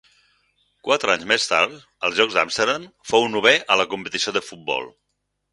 [0.87, 1.75] Quatre anys més tard,
[2.09, 4.95] als Jocs d'Amsterdam, fou novè en la competició de futbol.